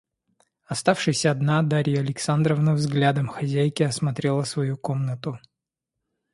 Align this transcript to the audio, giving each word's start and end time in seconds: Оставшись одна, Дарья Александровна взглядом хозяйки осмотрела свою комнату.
Оставшись 0.65 1.25
одна, 1.27 1.61
Дарья 1.61 1.99
Александровна 1.99 2.73
взглядом 2.73 3.27
хозяйки 3.27 3.83
осмотрела 3.83 4.41
свою 4.45 4.75
комнату. 4.75 5.37